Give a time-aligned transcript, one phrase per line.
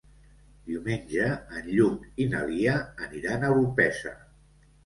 [0.69, 1.27] Diumenge
[1.59, 2.75] en Lluc i na Lia
[3.09, 4.17] aniran a Orpesa.